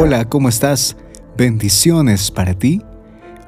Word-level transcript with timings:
Hola, 0.00 0.26
¿cómo 0.26 0.48
estás? 0.48 0.96
Bendiciones 1.36 2.30
para 2.30 2.54
ti. 2.54 2.82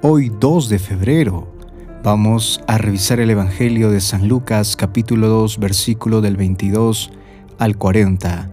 Hoy 0.03 0.33
2 0.41 0.69
de 0.69 0.81
febrero 0.81 1.55
vamos 2.03 2.61
a 2.67 2.77
revisar 2.77 3.21
el 3.21 3.31
Evangelio 3.31 3.89
de 3.93 4.01
San 4.01 4.27
Lucas 4.27 4.75
capítulo 4.75 5.29
2 5.29 5.61
versículo 5.61 6.21
del 6.21 6.37
22 6.37 7.13
al 7.61 7.79
40. 7.79 8.51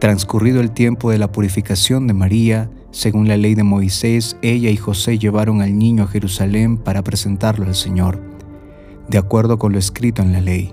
Transcurrido 0.00 0.62
el 0.62 0.70
tiempo 0.70 1.10
de 1.10 1.18
la 1.18 1.30
purificación 1.30 2.06
de 2.06 2.14
María, 2.14 2.70
según 2.92 3.28
la 3.28 3.36
ley 3.36 3.54
de 3.54 3.62
Moisés, 3.62 4.38
ella 4.40 4.70
y 4.70 4.78
José 4.78 5.18
llevaron 5.18 5.60
al 5.60 5.78
niño 5.78 6.04
a 6.04 6.08
Jerusalén 6.08 6.78
para 6.78 7.04
presentarlo 7.04 7.66
al 7.66 7.74
Señor, 7.74 8.22
de 9.10 9.18
acuerdo 9.18 9.58
con 9.58 9.72
lo 9.72 9.78
escrito 9.78 10.22
en 10.22 10.32
la 10.32 10.40
ley. 10.40 10.72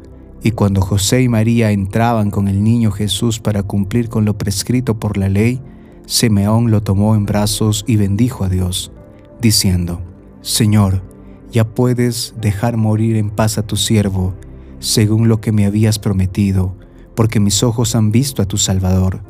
y 0.43 0.51
cuando 0.51 0.81
José 0.81 1.21
y 1.21 1.29
María 1.29 1.71
entraban 1.71 2.31
con 2.31 2.47
el 2.47 2.63
niño 2.63 2.91
Jesús 2.91 3.39
para 3.39 3.63
cumplir 3.63 4.09
con 4.09 4.25
lo 4.25 4.37
prescrito 4.37 4.99
por 4.99 5.17
la 5.17 5.29
ley, 5.29 5.61
Simeón 6.07 6.71
lo 6.71 6.81
tomó 6.81 7.15
en 7.15 7.25
brazos 7.25 7.83
y 7.87 7.95
bendijo 7.95 8.43
a 8.43 8.49
Dios, 8.49 8.91
diciendo, 9.39 10.01
Señor, 10.41 11.03
ya 11.51 11.67
puedes 11.67 12.33
dejar 12.41 12.77
morir 12.77 13.17
en 13.17 13.29
paz 13.29 13.57
a 13.57 13.63
tu 13.63 13.75
siervo, 13.75 14.33
según 14.79 15.27
lo 15.27 15.41
que 15.41 15.51
me 15.51 15.65
habías 15.65 15.99
prometido, 15.99 16.75
porque 17.15 17.39
mis 17.39 17.61
ojos 17.61 17.95
han 17.95 18.11
visto 18.11 18.41
a 18.41 18.47
tu 18.47 18.57
Salvador, 18.57 19.21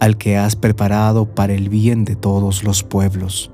al 0.00 0.16
que 0.16 0.38
has 0.38 0.56
preparado 0.56 1.34
para 1.34 1.52
el 1.52 1.68
bien 1.68 2.04
de 2.04 2.16
todos 2.16 2.64
los 2.64 2.82
pueblos, 2.82 3.50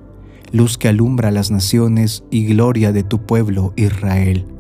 luz 0.53 0.79
que 0.79 0.89
alumbra 0.89 1.33
las 1.33 1.51
naciones 1.51 2.23
y 2.31 2.47
gloria 2.47 2.93
de 2.93 3.03
tu 3.03 3.27
pueblo 3.27 3.73
Israel. 3.75 4.54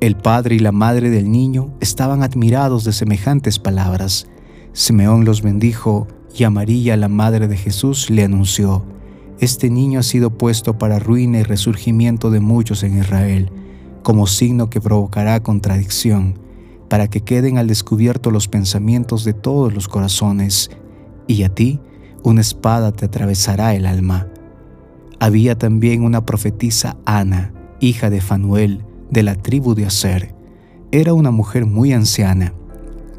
El 0.00 0.16
padre 0.16 0.54
y 0.54 0.58
la 0.60 0.72
madre 0.72 1.10
del 1.10 1.30
niño 1.30 1.74
estaban 1.80 2.22
admirados 2.22 2.84
de 2.84 2.94
semejantes 2.94 3.58
palabras. 3.58 4.26
Simeón 4.72 5.26
los 5.26 5.42
bendijo 5.42 6.08
y 6.34 6.44
a 6.44 6.50
María, 6.50 6.96
la 6.96 7.08
madre 7.08 7.48
de 7.48 7.58
Jesús, 7.58 8.08
le 8.08 8.24
anunció, 8.24 8.82
Este 9.40 9.68
niño 9.68 10.00
ha 10.00 10.02
sido 10.02 10.30
puesto 10.30 10.78
para 10.78 10.98
ruina 10.98 11.40
y 11.40 11.42
resurgimiento 11.42 12.30
de 12.30 12.40
muchos 12.40 12.82
en 12.82 12.98
Israel, 12.98 13.50
como 14.02 14.26
signo 14.26 14.70
que 14.70 14.80
provocará 14.80 15.42
contradicción, 15.42 16.38
para 16.88 17.08
que 17.08 17.20
queden 17.20 17.58
al 17.58 17.66
descubierto 17.66 18.30
los 18.30 18.48
pensamientos 18.48 19.24
de 19.24 19.34
todos 19.34 19.74
los 19.74 19.86
corazones, 19.86 20.70
y 21.26 21.42
a 21.42 21.50
ti 21.50 21.78
una 22.22 22.40
espada 22.40 22.92
te 22.92 23.04
atravesará 23.04 23.74
el 23.74 23.84
alma. 23.84 24.28
Había 25.18 25.58
también 25.58 26.04
una 26.04 26.24
profetisa 26.24 26.96
Ana, 27.04 27.52
hija 27.80 28.08
de 28.08 28.22
Fanuel, 28.22 28.86
de 29.10 29.22
la 29.22 29.34
tribu 29.34 29.74
de 29.74 29.86
Aser. 29.86 30.34
Era 30.92 31.14
una 31.14 31.30
mujer 31.30 31.66
muy 31.66 31.92
anciana. 31.92 32.52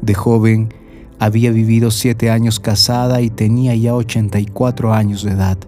De 0.00 0.14
joven 0.14 0.72
había 1.18 1.50
vivido 1.52 1.90
siete 1.90 2.30
años 2.30 2.58
casada 2.58 3.20
y 3.20 3.30
tenía 3.30 3.74
ya 3.76 3.94
84 3.94 4.92
años 4.92 5.22
de 5.22 5.32
edad. 5.32 5.58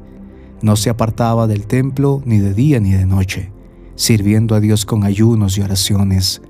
No 0.62 0.76
se 0.76 0.90
apartaba 0.90 1.46
del 1.46 1.66
templo 1.66 2.22
ni 2.24 2.38
de 2.38 2.54
día 2.54 2.80
ni 2.80 2.92
de 2.92 3.06
noche, 3.06 3.52
sirviendo 3.94 4.54
a 4.54 4.60
Dios 4.60 4.84
con 4.84 5.04
ayunos 5.04 5.56
y 5.58 5.60
oraciones. 5.60 6.42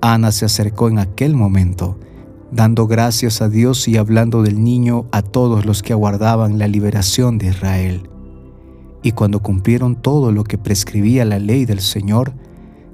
Ana 0.00 0.32
se 0.32 0.44
acercó 0.44 0.88
en 0.88 0.98
aquel 0.98 1.34
momento, 1.34 1.98
dando 2.50 2.86
gracias 2.86 3.40
a 3.40 3.48
Dios 3.48 3.88
y 3.88 3.96
hablando 3.96 4.42
del 4.42 4.62
niño 4.62 5.06
a 5.12 5.22
todos 5.22 5.64
los 5.64 5.82
que 5.82 5.92
aguardaban 5.92 6.58
la 6.58 6.68
liberación 6.68 7.38
de 7.38 7.46
Israel. 7.46 8.10
Y 9.02 9.12
cuando 9.12 9.40
cumplieron 9.40 9.96
todo 9.96 10.32
lo 10.32 10.44
que 10.44 10.58
prescribía 10.58 11.24
la 11.24 11.38
ley 11.38 11.64
del 11.64 11.80
Señor, 11.80 12.34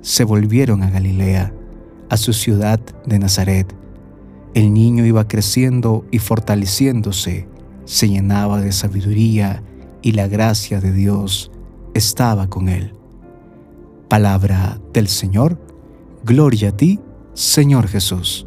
se 0.02 0.24
volvieron 0.24 0.82
a 0.82 0.90
Galilea, 0.90 1.52
a 2.08 2.16
su 2.16 2.32
ciudad 2.32 2.80
de 3.06 3.18
Nazaret. 3.18 3.74
El 4.54 4.72
niño 4.72 5.04
iba 5.06 5.28
creciendo 5.28 6.04
y 6.10 6.18
fortaleciéndose, 6.18 7.48
se 7.84 8.08
llenaba 8.08 8.60
de 8.60 8.72
sabiduría 8.72 9.62
y 10.02 10.12
la 10.12 10.28
gracia 10.28 10.80
de 10.80 10.92
Dios 10.92 11.50
estaba 11.94 12.48
con 12.48 12.68
él. 12.68 12.94
Palabra 14.08 14.80
del 14.92 15.08
Señor, 15.08 15.58
gloria 16.24 16.70
a 16.70 16.76
ti, 16.76 17.00
Señor 17.34 17.86
Jesús. 17.88 18.46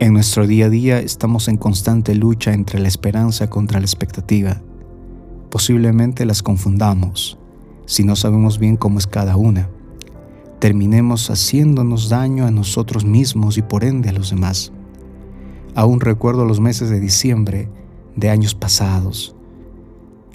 En 0.00 0.12
nuestro 0.12 0.46
día 0.46 0.66
a 0.66 0.68
día 0.68 1.00
estamos 1.00 1.48
en 1.48 1.56
constante 1.56 2.14
lucha 2.14 2.52
entre 2.52 2.78
la 2.78 2.88
esperanza 2.88 3.50
contra 3.50 3.80
la 3.80 3.86
expectativa. 3.86 4.62
Posiblemente 5.50 6.24
las 6.24 6.42
confundamos 6.42 7.38
si 7.88 8.04
no 8.04 8.16
sabemos 8.16 8.58
bien 8.58 8.76
cómo 8.76 8.98
es 8.98 9.06
cada 9.06 9.36
una. 9.36 9.70
Terminemos 10.58 11.30
haciéndonos 11.30 12.10
daño 12.10 12.44
a 12.46 12.50
nosotros 12.50 13.06
mismos 13.06 13.56
y 13.56 13.62
por 13.62 13.82
ende 13.82 14.10
a 14.10 14.12
los 14.12 14.28
demás. 14.28 14.72
Aún 15.74 16.00
recuerdo 16.00 16.44
los 16.44 16.60
meses 16.60 16.90
de 16.90 17.00
diciembre 17.00 17.70
de 18.14 18.28
años 18.28 18.54
pasados. 18.54 19.34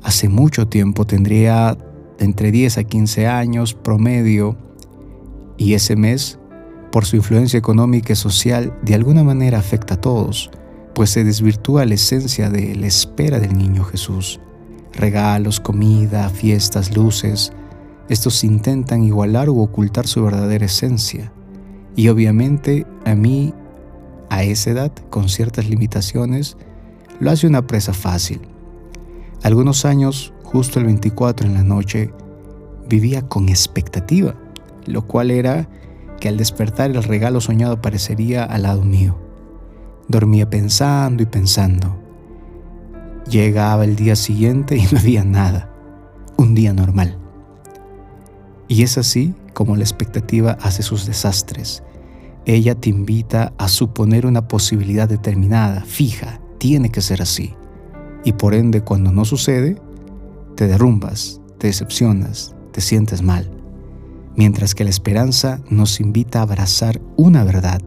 Hace 0.01 0.29
mucho 0.29 0.67
tiempo 0.67 1.05
tendría 1.05 1.77
entre 2.17 2.51
10 2.51 2.79
a 2.79 2.83
15 2.85 3.27
años 3.27 3.75
promedio 3.75 4.57
y 5.55 5.75
ese 5.75 5.95
mes, 5.95 6.39
por 6.91 7.05
su 7.05 7.17
influencia 7.17 7.59
económica 7.59 8.13
y 8.13 8.15
social, 8.15 8.75
de 8.81 8.95
alguna 8.95 9.23
manera 9.23 9.59
afecta 9.59 9.93
a 9.93 10.01
todos, 10.01 10.49
pues 10.95 11.11
se 11.11 11.23
desvirtúa 11.23 11.85
la 11.85 11.93
esencia 11.93 12.49
de 12.49 12.73
la 12.75 12.87
espera 12.87 13.39
del 13.39 13.55
niño 13.55 13.83
Jesús 13.83 14.39
regalos, 14.93 15.59
comida, 15.59 16.29
fiestas, 16.29 16.95
luces. 16.95 17.51
Estos 18.09 18.43
intentan 18.43 19.03
igualar 19.03 19.49
u 19.49 19.61
ocultar 19.61 20.07
su 20.07 20.23
verdadera 20.23 20.65
esencia. 20.65 21.31
Y 21.95 22.07
obviamente 22.09 22.85
a 23.05 23.15
mí, 23.15 23.53
a 24.29 24.43
esa 24.43 24.71
edad, 24.71 24.91
con 25.09 25.29
ciertas 25.29 25.67
limitaciones, 25.67 26.57
lo 27.19 27.31
hace 27.31 27.47
una 27.47 27.67
presa 27.67 27.93
fácil. 27.93 28.41
Algunos 29.43 29.85
años, 29.85 30.33
justo 30.43 30.79
el 30.79 30.85
24 30.85 31.47
en 31.47 31.53
la 31.53 31.63
noche, 31.63 32.11
vivía 32.87 33.21
con 33.27 33.49
expectativa, 33.49 34.35
lo 34.85 35.05
cual 35.05 35.31
era 35.31 35.67
que 36.19 36.29
al 36.29 36.37
despertar 36.37 36.91
el 36.91 37.03
regalo 37.03 37.41
soñado 37.41 37.73
aparecería 37.73 38.43
al 38.43 38.63
lado 38.63 38.83
mío. 38.83 39.19
Dormía 40.07 40.49
pensando 40.49 41.23
y 41.23 41.25
pensando. 41.25 42.02
Llegaba 43.29 43.85
el 43.85 43.95
día 43.95 44.15
siguiente 44.15 44.75
y 44.77 44.81
no 44.91 44.99
había 44.99 45.23
nada. 45.23 45.69
Un 46.37 46.55
día 46.55 46.73
normal. 46.73 47.17
Y 48.67 48.83
es 48.83 48.97
así 48.97 49.33
como 49.53 49.75
la 49.75 49.83
expectativa 49.83 50.57
hace 50.61 50.83
sus 50.83 51.05
desastres. 51.05 51.83
Ella 52.45 52.75
te 52.75 52.89
invita 52.89 53.53
a 53.57 53.69
suponer 53.69 54.25
una 54.25 54.47
posibilidad 54.47 55.07
determinada, 55.07 55.81
fija, 55.85 56.41
tiene 56.57 56.89
que 56.89 57.01
ser 57.01 57.21
así. 57.21 57.53
Y 58.25 58.33
por 58.33 58.53
ende, 58.53 58.81
cuando 58.81 59.11
no 59.11 59.23
sucede, 59.23 59.77
te 60.55 60.67
derrumbas, 60.67 61.39
te 61.57 61.67
decepcionas, 61.67 62.55
te 62.71 62.81
sientes 62.81 63.21
mal. 63.21 63.49
Mientras 64.35 64.75
que 64.75 64.83
la 64.83 64.89
esperanza 64.89 65.61
nos 65.69 66.01
invita 66.01 66.39
a 66.39 66.43
abrazar 66.43 66.99
una 67.15 67.43
verdad. 67.45 67.81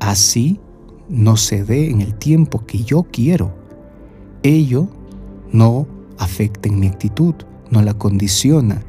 Así 0.00 0.60
no 1.08 1.36
se 1.36 1.64
dé 1.64 1.90
en 1.90 2.00
el 2.00 2.14
tiempo 2.14 2.64
que 2.64 2.84
yo 2.84 3.02
quiero 3.02 3.65
ello 4.48 4.88
no 5.52 5.86
afecta 6.18 6.68
en 6.68 6.80
mi 6.80 6.86
actitud, 6.86 7.34
no 7.70 7.82
la 7.82 7.94
condiciona. 7.94 8.82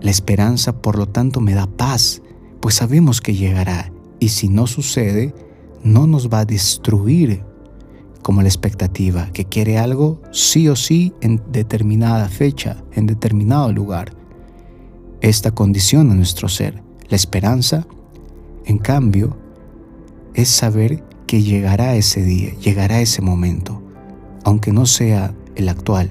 La 0.00 0.10
esperanza, 0.10 0.80
por 0.80 0.98
lo 0.98 1.06
tanto, 1.06 1.40
me 1.40 1.54
da 1.54 1.66
paz, 1.66 2.22
pues 2.60 2.76
sabemos 2.76 3.20
que 3.20 3.34
llegará 3.34 3.92
y 4.20 4.28
si 4.28 4.48
no 4.48 4.66
sucede, 4.66 5.34
no 5.82 6.06
nos 6.06 6.28
va 6.28 6.40
a 6.40 6.44
destruir 6.44 7.42
como 8.22 8.40
la 8.40 8.48
expectativa, 8.48 9.30
que 9.32 9.44
quiere 9.44 9.78
algo 9.78 10.20
sí 10.32 10.68
o 10.68 10.76
sí 10.76 11.12
en 11.20 11.42
determinada 11.52 12.28
fecha, 12.28 12.82
en 12.92 13.06
determinado 13.06 13.70
lugar. 13.70 14.12
Esta 15.20 15.50
condiciona 15.50 16.14
nuestro 16.14 16.48
ser. 16.48 16.82
La 17.10 17.16
esperanza, 17.16 17.86
en 18.64 18.78
cambio, 18.78 19.36
es 20.32 20.48
saber 20.48 21.04
que 21.26 21.42
llegará 21.42 21.96
ese 21.96 22.22
día, 22.22 22.54
llegará 22.54 23.00
ese 23.00 23.20
momento 23.20 23.83
aunque 24.44 24.72
no 24.72 24.86
sea 24.86 25.34
el 25.56 25.68
actual, 25.68 26.10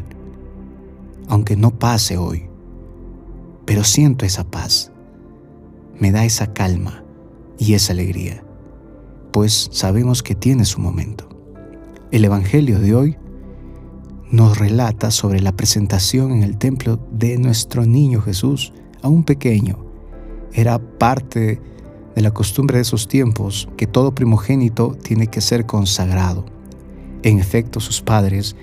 aunque 1.27 1.55
no 1.55 1.71
pase 1.71 2.17
hoy, 2.17 2.49
pero 3.65 3.83
siento 3.83 4.25
esa 4.25 4.43
paz, 4.43 4.91
me 5.99 6.11
da 6.11 6.25
esa 6.25 6.53
calma 6.53 7.03
y 7.57 7.75
esa 7.75 7.93
alegría, 7.93 8.43
pues 9.31 9.69
sabemos 9.71 10.23
que 10.23 10.35
tiene 10.35 10.65
su 10.65 10.81
momento. 10.81 11.29
El 12.11 12.25
Evangelio 12.25 12.79
de 12.79 12.95
hoy 12.95 13.17
nos 14.31 14.57
relata 14.57 15.11
sobre 15.11 15.41
la 15.41 15.55
presentación 15.55 16.31
en 16.31 16.43
el 16.43 16.57
templo 16.57 16.99
de 17.11 17.37
nuestro 17.37 17.85
niño 17.85 18.21
Jesús, 18.21 18.73
aún 19.01 19.23
pequeño. 19.23 19.85
Era 20.53 20.79
parte 20.79 21.61
de 22.15 22.21
la 22.21 22.31
costumbre 22.31 22.77
de 22.77 22.81
esos 22.81 23.07
tiempos 23.07 23.69
que 23.77 23.87
todo 23.87 24.13
primogénito 24.13 24.95
tiene 24.95 25.27
que 25.27 25.41
ser 25.41 25.65
consagrado. 25.65 26.45
En 27.23 27.39
efecto, 27.39 27.79
sus 27.79 28.01
padres, 28.01 28.55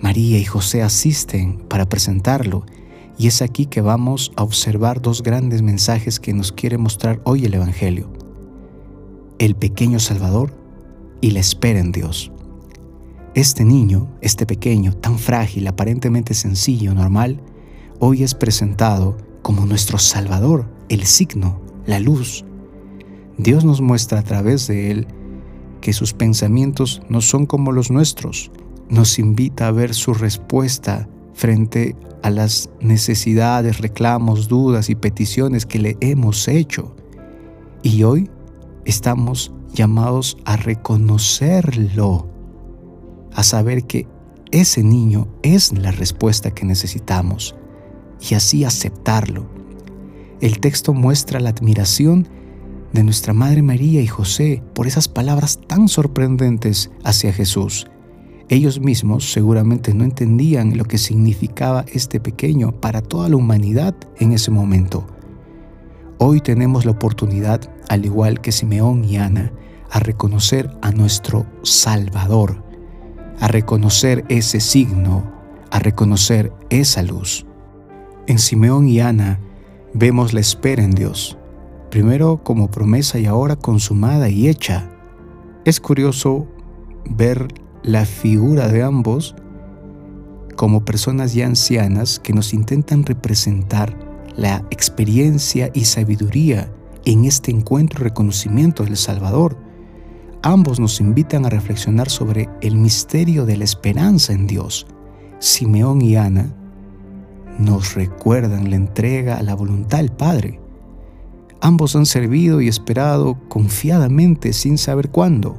María 0.00 0.38
y 0.38 0.44
José, 0.44 0.82
asisten 0.82 1.58
para 1.68 1.86
presentarlo 1.86 2.64
y 3.18 3.26
es 3.26 3.42
aquí 3.42 3.66
que 3.66 3.82
vamos 3.82 4.32
a 4.36 4.42
observar 4.42 5.02
dos 5.02 5.22
grandes 5.22 5.60
mensajes 5.60 6.18
que 6.18 6.32
nos 6.32 6.52
quiere 6.52 6.78
mostrar 6.78 7.20
hoy 7.24 7.44
el 7.44 7.52
Evangelio. 7.52 8.10
El 9.38 9.54
pequeño 9.54 10.00
Salvador 10.00 10.54
y 11.20 11.32
la 11.32 11.40
espera 11.40 11.78
en 11.80 11.92
Dios. 11.92 12.32
Este 13.34 13.66
niño, 13.66 14.08
este 14.22 14.46
pequeño, 14.46 14.94
tan 14.94 15.18
frágil, 15.18 15.66
aparentemente 15.66 16.32
sencillo, 16.32 16.94
normal, 16.94 17.42
hoy 17.98 18.22
es 18.22 18.34
presentado 18.34 19.18
como 19.42 19.66
nuestro 19.66 19.98
Salvador, 19.98 20.66
el 20.88 21.04
signo, 21.04 21.60
la 21.84 22.00
luz. 22.00 22.46
Dios 23.36 23.66
nos 23.66 23.82
muestra 23.82 24.20
a 24.20 24.22
través 24.22 24.66
de 24.66 24.90
él 24.90 25.06
que 25.80 25.92
sus 25.92 26.12
pensamientos 26.12 27.02
no 27.08 27.20
son 27.20 27.46
como 27.46 27.72
los 27.72 27.90
nuestros. 27.90 28.50
Nos 28.88 29.18
invita 29.18 29.68
a 29.68 29.72
ver 29.72 29.94
su 29.94 30.14
respuesta 30.14 31.08
frente 31.34 31.96
a 32.22 32.30
las 32.30 32.70
necesidades, 32.80 33.78
reclamos, 33.78 34.48
dudas 34.48 34.90
y 34.90 34.94
peticiones 34.94 35.66
que 35.66 35.78
le 35.78 35.96
hemos 36.00 36.48
hecho. 36.48 36.94
Y 37.82 38.02
hoy 38.02 38.30
estamos 38.84 39.52
llamados 39.72 40.36
a 40.44 40.56
reconocerlo 40.56 42.28
a 43.32 43.42
saber 43.42 43.84
que 43.84 44.06
ese 44.50 44.82
niño 44.82 45.28
es 45.42 45.72
la 45.72 45.92
respuesta 45.92 46.50
que 46.52 46.66
necesitamos 46.66 47.54
y 48.20 48.34
así 48.34 48.64
aceptarlo. 48.64 49.48
El 50.40 50.58
texto 50.58 50.92
muestra 50.92 51.38
la 51.38 51.50
admiración 51.50 52.28
de 52.92 53.04
nuestra 53.04 53.32
Madre 53.32 53.62
María 53.62 54.00
y 54.00 54.06
José 54.06 54.62
por 54.74 54.86
esas 54.86 55.08
palabras 55.08 55.60
tan 55.66 55.88
sorprendentes 55.88 56.90
hacia 57.04 57.32
Jesús. 57.32 57.86
Ellos 58.48 58.80
mismos 58.80 59.32
seguramente 59.32 59.94
no 59.94 60.04
entendían 60.04 60.76
lo 60.76 60.84
que 60.84 60.98
significaba 60.98 61.84
este 61.92 62.20
pequeño 62.20 62.72
para 62.72 63.00
toda 63.00 63.28
la 63.28 63.36
humanidad 63.36 63.94
en 64.18 64.32
ese 64.32 64.50
momento. 64.50 65.06
Hoy 66.18 66.40
tenemos 66.40 66.84
la 66.84 66.90
oportunidad, 66.90 67.72
al 67.88 68.04
igual 68.04 68.40
que 68.40 68.52
Simeón 68.52 69.04
y 69.04 69.16
Ana, 69.18 69.52
a 69.90 70.00
reconocer 70.00 70.70
a 70.82 70.90
nuestro 70.90 71.46
Salvador 71.62 72.70
a 73.40 73.48
reconocer 73.48 74.24
ese 74.28 74.60
signo, 74.60 75.32
a 75.70 75.78
reconocer 75.78 76.52
esa 76.68 77.02
luz. 77.02 77.46
En 78.26 78.38
Simeón 78.38 78.86
y 78.86 79.00
Ana 79.00 79.40
vemos 79.94 80.34
la 80.34 80.40
espera 80.40 80.84
en 80.84 80.92
Dios, 80.92 81.38
primero 81.90 82.42
como 82.42 82.70
promesa 82.70 83.18
y 83.18 83.26
ahora 83.26 83.56
consumada 83.56 84.28
y 84.28 84.48
hecha. 84.48 84.90
Es 85.64 85.80
curioso 85.80 86.46
ver 87.04 87.48
la 87.82 88.04
figura 88.04 88.68
de 88.68 88.82
ambos 88.82 89.34
como 90.56 90.84
personas 90.84 91.34
ya 91.34 91.46
ancianas 91.46 92.18
que 92.20 92.32
nos 92.32 92.54
intentan 92.54 93.04
representar 93.04 93.96
la 94.36 94.64
experiencia 94.70 95.70
y 95.74 95.84
sabiduría 95.84 96.72
en 97.04 97.24
este 97.24 97.50
encuentro 97.50 98.00
y 98.00 98.04
reconocimiento 98.04 98.84
del 98.84 98.96
Salvador 98.96 99.56
Ambos 100.42 100.80
nos 100.80 101.02
invitan 101.02 101.44
a 101.44 101.50
reflexionar 101.50 102.08
sobre 102.08 102.48
el 102.62 102.76
misterio 102.76 103.44
de 103.44 103.58
la 103.58 103.64
esperanza 103.64 104.32
en 104.32 104.46
Dios. 104.46 104.86
Simeón 105.38 106.00
y 106.00 106.16
Ana 106.16 106.54
nos 107.58 107.94
recuerdan 107.94 108.70
la 108.70 108.76
entrega 108.76 109.36
a 109.36 109.42
la 109.42 109.54
voluntad 109.54 109.98
del 109.98 110.10
Padre. 110.10 110.58
Ambos 111.60 111.94
han 111.96 112.06
servido 112.06 112.60
y 112.60 112.68
esperado 112.68 113.38
confiadamente 113.48 114.52
sin 114.52 114.78
saber 114.78 115.10
cuándo, 115.10 115.58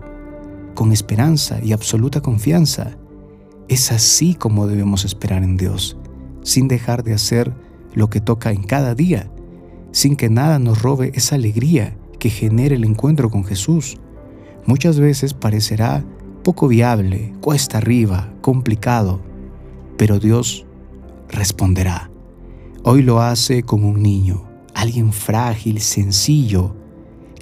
con 0.74 0.92
esperanza 0.92 1.59
y 1.63 1.74
absoluta 1.74 2.21
confianza. 2.21 2.98
Es 3.68 3.92
así 3.92 4.36
como 4.36 4.68
debemos 4.68 5.06
esperar 5.06 5.44
en 5.44 5.57
Dios, 5.57 5.98
sin 6.44 6.68
dejar 6.68 7.03
de 7.03 7.13
hacer 7.13 7.53
lo 7.94 8.09
que 8.09 8.21
toca 8.21 8.51
en 8.51 8.63
cada 8.63 8.95
día, 8.95 9.31
sin 9.92 10.15
que 10.15 10.30
nada 10.30 10.59
nos 10.59 10.81
robe 10.81 11.12
esa 11.13 11.36
alegría 11.36 11.98
que 12.19 12.30
genere 12.30 12.75
el 12.75 12.83
encuentro 12.83 13.30
con 13.30 13.44
Jesús 13.44 13.97
muchas 14.65 15.00
veces 15.00 15.33
parecerá 15.33 16.04
poco 16.44 16.68
viable, 16.68 17.33
cuesta 17.42 17.77
arriba, 17.77 18.33
complicado, 18.42 19.21
pero 19.97 20.19
Dios 20.19 20.65
responderá. 21.30 22.09
Hoy 22.83 23.04
lo 23.04 23.21
hace 23.21 23.63
como 23.63 23.89
un 23.89 24.01
niño, 24.01 24.50
alguien 24.81 25.13
frágil, 25.13 25.80
sencillo. 25.80 26.75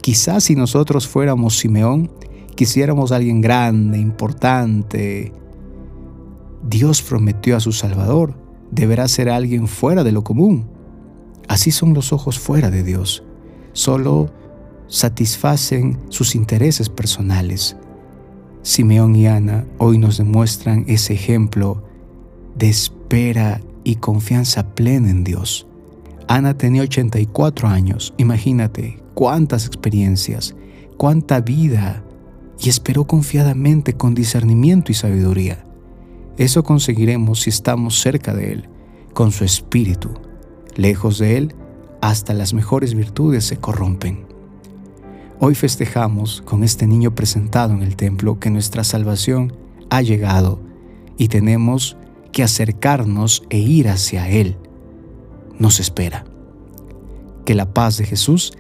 Quizás 0.02 0.46
si 0.46 0.56
nosotros 0.56 1.08
fuéramos 1.08 1.58
Simeón, 1.58 2.12
quisiéramos 2.56 3.14
alguien 3.14 3.40
grande, 3.40 3.98
importante. 3.98 5.32
Dios 6.68 7.02
prometió 7.02 7.56
a 7.56 7.62
su 7.62 7.72
Salvador, 7.72 8.36
deberá 8.72 9.08
ser 9.08 9.30
alguien 9.30 9.68
fuera 9.70 10.04
de 10.04 10.12
lo 10.12 10.24
común. 10.24 10.68
Así 11.48 11.72
son 11.72 11.94
los 11.94 12.12
ojos 12.12 12.38
fuera 12.38 12.70
de 12.70 12.84
Dios. 12.84 13.24
Solo 13.72 14.30
satisfacen 14.88 15.98
sus 16.10 16.36
intereses 16.36 16.90
personales. 16.90 17.78
Simeón 18.64 19.16
y 19.16 19.28
Ana 19.28 19.66
hoy 19.78 19.98
nos 19.98 20.18
demuestran 20.18 20.84
ese 20.88 21.14
ejemplo 21.14 21.84
de 22.58 22.70
espera 22.70 23.62
y 23.86 23.96
confianza 23.96 24.76
plena 24.76 25.10
en 25.10 25.24
Dios. 25.24 25.69
Ana 26.30 26.56
tenía 26.56 26.84
84 26.84 27.68
años, 27.68 28.14
imagínate 28.18 29.02
cuántas 29.16 29.66
experiencias, 29.66 30.56
cuánta 30.96 31.42
vida, 31.42 32.04
y 32.60 32.70
esperó 32.70 33.06
confiadamente 33.06 33.94
con 33.94 34.14
discernimiento 34.14 34.92
y 34.92 34.96
sabiduría. 34.96 35.66
Eso 36.38 36.62
conseguiremos 36.62 37.42
si 37.42 37.50
estamos 37.50 38.00
cerca 38.00 38.36
de 38.36 38.52
Él, 38.52 38.70
con 39.16 39.32
su 39.32 39.44
espíritu. 39.44 40.12
Lejos 40.76 41.18
de 41.18 41.36
Él, 41.38 41.56
hasta 42.00 42.36
las 42.36 42.54
mejores 42.54 42.94
virtudes 42.94 43.46
se 43.46 43.58
corrompen. 43.58 44.28
Hoy 45.40 45.56
festejamos 45.56 46.44
con 46.44 46.64
este 46.64 46.86
niño 46.86 47.16
presentado 47.16 47.74
en 47.74 47.82
el 47.82 47.96
templo 47.96 48.40
que 48.40 48.52
nuestra 48.52 48.84
salvación 48.84 49.54
ha 49.90 50.04
llegado 50.04 50.60
y 51.18 51.30
tenemos 51.30 51.98
que 52.32 52.44
acercarnos 52.44 53.42
e 53.50 53.58
ir 53.58 53.90
hacia 53.90 54.30
Él. 54.30 54.58
Nos 55.60 55.80
espera. 55.80 56.26
Que 57.46 57.54
la 57.54 57.74
paz 57.74 57.98
de 57.98 58.06
Jesús 58.06 58.54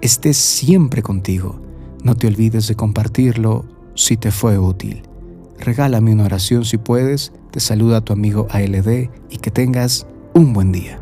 esté 0.00 0.32
siempre 0.32 1.02
contigo. 1.02 1.60
No 2.02 2.14
te 2.14 2.26
olvides 2.26 2.66
de 2.68 2.74
compartirlo 2.74 3.64
si 3.94 4.16
te 4.16 4.30
fue 4.30 4.58
útil. 4.58 5.02
Regálame 5.58 6.12
una 6.12 6.24
oración 6.24 6.64
si 6.64 6.78
puedes. 6.78 7.32
Te 7.50 7.60
saluda 7.60 8.00
tu 8.00 8.12
amigo 8.12 8.46
ALD 8.50 9.10
y 9.30 9.38
que 9.38 9.50
tengas 9.50 10.06
un 10.34 10.52
buen 10.52 10.72
día. 10.72 10.98